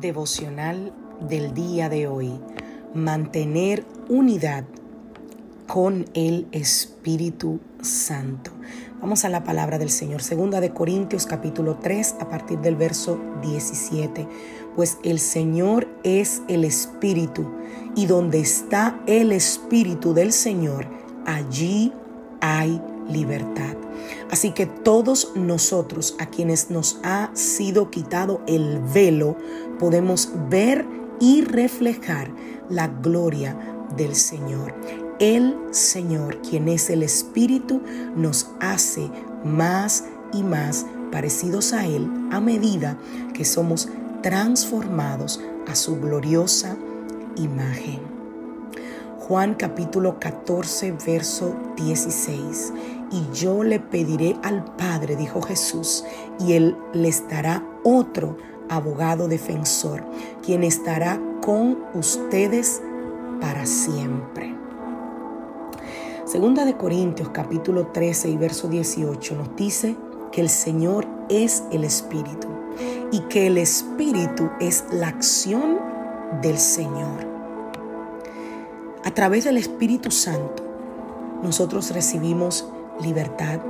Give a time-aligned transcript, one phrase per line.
[0.00, 2.40] Devocional del día de hoy.
[2.94, 4.64] Mantener unidad
[5.66, 8.50] con el Espíritu Santo.
[9.00, 10.22] Vamos a la palabra del Señor.
[10.22, 14.26] Segunda de Corintios capítulo 3 a partir del verso 17.
[14.74, 17.48] Pues el Señor es el Espíritu
[17.94, 20.86] y donde está el Espíritu del Señor,
[21.26, 21.92] allí
[22.40, 23.76] hay libertad.
[24.30, 29.36] Así que todos nosotros a quienes nos ha sido quitado el velo,
[29.78, 30.86] podemos ver
[31.20, 32.30] y reflejar
[32.68, 33.56] la gloria
[33.96, 34.74] del Señor.
[35.18, 37.82] El Señor, quien es el Espíritu,
[38.14, 39.10] nos hace
[39.44, 42.98] más y más parecidos a Él a medida
[43.34, 43.88] que somos
[44.22, 46.76] transformados a su gloriosa
[47.36, 48.00] imagen.
[49.18, 52.72] Juan capítulo 14, verso 16
[53.10, 56.04] y yo le pediré al Padre, dijo Jesús,
[56.38, 58.36] y Él les dará otro
[58.68, 60.04] abogado defensor,
[60.44, 62.82] quien estará con ustedes
[63.40, 64.54] para siempre.
[66.24, 69.96] Segunda de Corintios capítulo 13 y verso 18 nos dice
[70.30, 72.48] que el Señor es el Espíritu
[73.10, 75.78] y que el Espíritu es la acción
[76.42, 77.26] del Señor.
[79.04, 80.62] A través del Espíritu Santo
[81.42, 82.68] nosotros recibimos
[83.00, 83.60] libertad,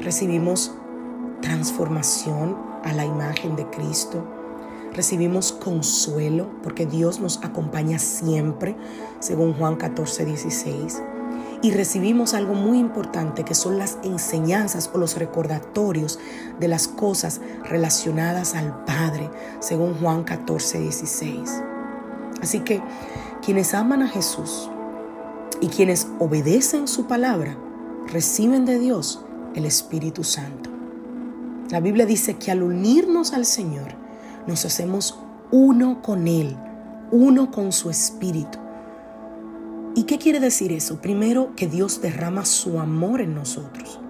[0.00, 0.72] recibimos
[1.40, 4.24] transformación a la imagen de Cristo,
[4.92, 8.76] recibimos consuelo porque Dios nos acompaña siempre,
[9.18, 11.02] según Juan 14, 16.
[11.62, 16.18] Y recibimos algo muy importante que son las enseñanzas o los recordatorios
[16.58, 19.30] de las cosas relacionadas al Padre,
[19.60, 21.62] según Juan 14, 16.
[22.40, 22.82] Así que
[23.44, 24.70] quienes aman a Jesús
[25.60, 27.58] y quienes obedecen su palabra,
[28.08, 29.24] reciben de Dios
[29.54, 30.70] el Espíritu Santo.
[31.70, 33.94] La Biblia dice que al unirnos al Señor,
[34.46, 35.18] nos hacemos
[35.50, 36.56] uno con Él,
[37.12, 38.58] uno con su Espíritu.
[39.94, 41.00] ¿Y qué quiere decir eso?
[41.00, 44.00] Primero, que Dios derrama su amor en nosotros.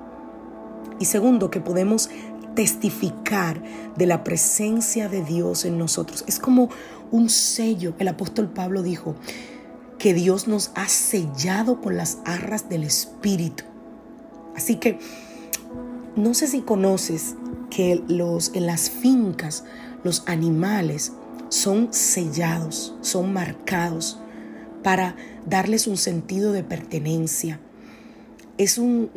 [0.99, 2.11] Y segundo, que podemos
[2.55, 3.63] testificar
[3.97, 6.25] de la presencia de Dios en nosotros.
[6.27, 6.69] Es como
[7.11, 7.95] un sello.
[7.99, 9.15] El apóstol Pablo dijo
[9.99, 13.65] que Dios nos ha sellado con las arras del Espíritu.
[14.55, 14.99] Así que
[16.17, 17.37] no sé si conoces
[17.71, 19.65] que los, en las fincas
[20.03, 21.13] los animales
[21.49, 24.19] son sellados, son marcados
[24.83, 25.17] para
[25.47, 27.61] darles un sentido de pertenencia.
[28.59, 29.11] Es un,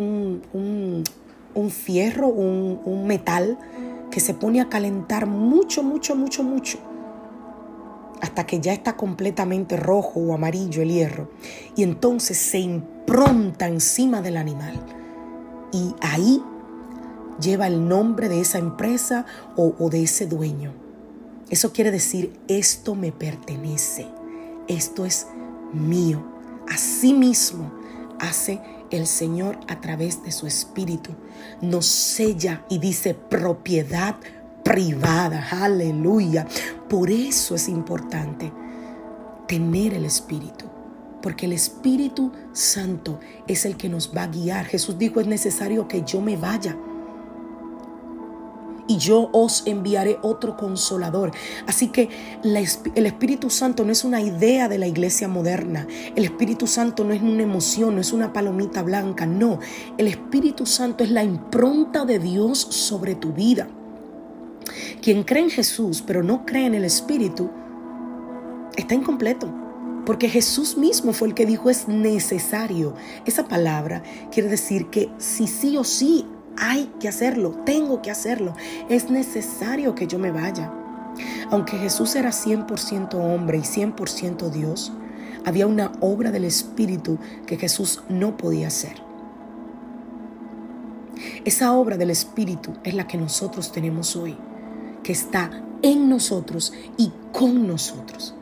[0.53, 3.57] un, fierro, un, un metal
[4.11, 6.79] que se pone a calentar mucho, mucho, mucho, mucho
[8.21, 11.29] hasta que ya está completamente rojo o amarillo el hierro.
[11.75, 15.02] Y entonces se impronta encima del animal
[15.73, 16.41] y ahí
[17.41, 19.25] lleva el nombre de esa empresa
[19.57, 20.71] o, de ese dueño.
[21.49, 24.07] Eso quiere decir, esto me pertenece,
[24.67, 25.27] esto es
[25.73, 26.23] mío.
[26.69, 27.71] Así mismo
[28.19, 28.61] hace
[28.91, 31.11] el Señor a través de su Espíritu.
[31.61, 34.15] Nos sella y dice propiedad
[34.63, 35.47] privada.
[35.51, 36.47] Aleluya.
[36.87, 38.51] Por eso es importante
[39.47, 40.72] tener el Espíritu
[41.23, 43.17] porque el Espíritu Santo
[43.47, 44.65] es el que nos va a guiar.
[44.65, 46.77] Jesús dijo, es necesario que yo me vaya.
[48.85, 51.31] y yo os enviaré otro consolador.
[51.65, 52.09] Así que
[52.43, 55.87] el Espíritu Santo no es una idea de la iglesia moderna.
[56.17, 59.25] El Espíritu Santo no es una emoción, no es una palomita blanca.
[59.25, 59.59] No,
[59.97, 63.69] el Espíritu Santo es la impronta de Dios sobre tu vida.
[65.01, 67.49] Quien cree en Jesús pero no cree en el Espíritu,
[68.75, 69.62] está incompleto.
[70.05, 72.94] Porque Jesús mismo fue el que dijo es necesario.
[73.25, 76.25] Esa palabra quiere decir que si sí o sí
[76.57, 78.53] hay que hacerlo, tengo que hacerlo,
[78.89, 80.71] es necesario que yo me vaya.
[81.51, 84.91] Aunque Jesús era 100% hombre y 100% Dios,
[85.45, 89.01] había una obra del Espíritu que Jesús no podía hacer.
[91.45, 94.38] Esa obra del Espíritu es la que nosotros tenemos hoy,
[95.03, 98.35] que está en nosotros y con nosotros.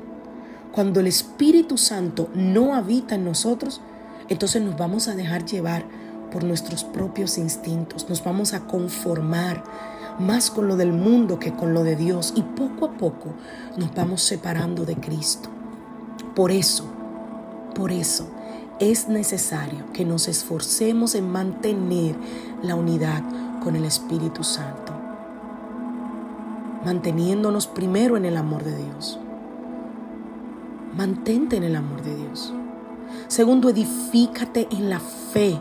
[0.72, 3.82] Cuando el Espíritu Santo no habita en nosotros,
[4.30, 5.84] entonces nos vamos a dejar llevar
[6.32, 9.64] por nuestros propios instintos, nos vamos a conformar
[10.20, 13.34] más con lo del mundo que con lo de Dios y poco a poco
[13.76, 15.50] nos vamos separando de Cristo.
[16.36, 16.86] Por eso,
[17.76, 18.30] por eso
[18.80, 22.16] es necesario que nos esforcemos en mantener
[22.64, 23.24] la unidad
[23.62, 24.94] con el Espíritu Santo,
[26.86, 29.20] manteniéndonos primero en el amor de Dios.
[30.96, 32.54] Mantente en el amor de Dios.
[33.28, 35.60] Segundo, edifícate en la fe.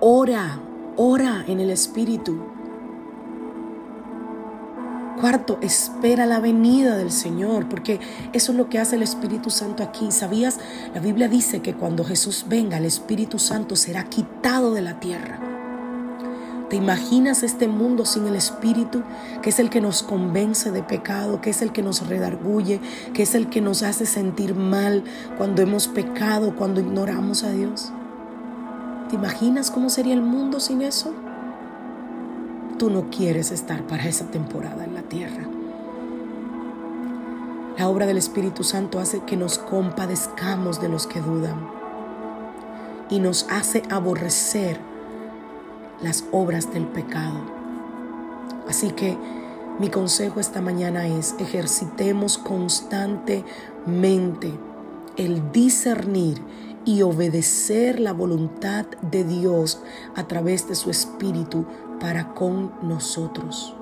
[0.00, 0.60] Ora,
[0.96, 2.38] ora en el Espíritu.
[5.20, 7.98] Cuarto, espera la venida del Señor, porque
[8.32, 10.12] eso es lo que hace el Espíritu Santo aquí.
[10.12, 10.58] ¿Sabías?
[10.94, 15.53] La Biblia dice que cuando Jesús venga, el Espíritu Santo será quitado de la tierra.
[16.74, 19.04] ¿Te imaginas este mundo sin el Espíritu,
[19.42, 22.80] que es el que nos convence de pecado, que es el que nos redarguye,
[23.12, 25.04] que es el que nos hace sentir mal
[25.38, 27.92] cuando hemos pecado, cuando ignoramos a Dios?
[29.08, 31.12] ¿Te imaginas cómo sería el mundo sin eso?
[32.76, 35.44] Tú no quieres estar para esa temporada en la tierra.
[37.78, 41.70] La obra del Espíritu Santo hace que nos compadezcamos de los que dudan
[43.10, 44.92] y nos hace aborrecer
[46.02, 47.40] las obras del pecado.
[48.68, 49.16] Así que
[49.78, 54.52] mi consejo esta mañana es ejercitemos constantemente
[55.16, 56.42] el discernir
[56.84, 59.80] y obedecer la voluntad de Dios
[60.14, 61.64] a través de su Espíritu
[62.00, 63.74] para con nosotros.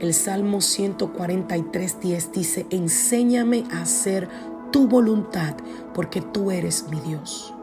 [0.00, 4.28] El Salmo 143.10 dice, enséñame a hacer
[4.70, 5.54] tu voluntad
[5.94, 7.55] porque tú eres mi Dios.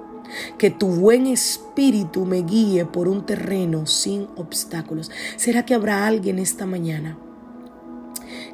[0.58, 5.12] Que tu buen espíritu me guíe por un terreno sin obstáculos.
[5.36, 7.18] ¿Será que habrá alguien esta mañana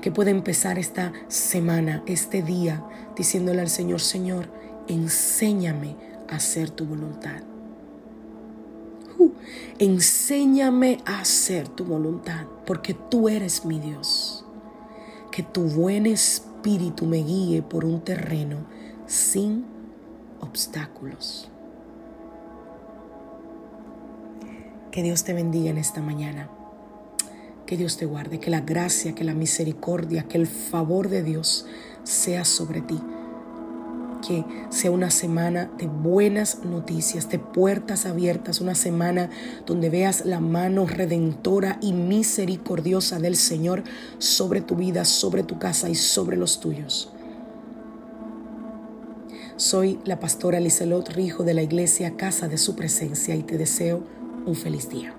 [0.01, 2.83] que pueda empezar esta semana, este día,
[3.15, 4.49] diciéndole al Señor, Señor,
[4.87, 5.95] enséñame
[6.29, 7.41] a hacer tu voluntad?
[9.17, 9.31] Uh,
[9.77, 14.45] enséñame a hacer tu voluntad, porque tú eres mi Dios.
[15.31, 18.57] Que tu buen espíritu me guíe por un terreno
[19.05, 19.65] sin
[20.39, 21.49] obstáculos.
[24.99, 26.49] Que Dios te bendiga en esta mañana.
[27.65, 31.65] Que Dios te guarde, que la gracia, que la misericordia, que el favor de Dios
[32.03, 32.99] sea sobre ti.
[34.27, 39.29] Que sea una semana de buenas noticias, de puertas abiertas, una semana
[39.65, 43.85] donde veas la mano redentora y misericordiosa del Señor
[44.17, 47.13] sobre tu vida, sobre tu casa y sobre los tuyos.
[49.55, 54.18] Soy la pastora Liselot Rijo de la iglesia Casa de Su Presencia y te deseo
[54.49, 55.18] un feliz día.